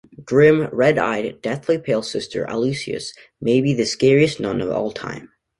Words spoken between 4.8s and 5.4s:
time.